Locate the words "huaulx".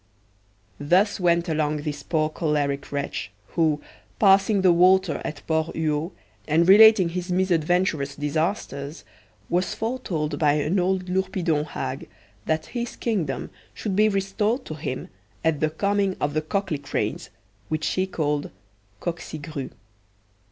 5.75-6.11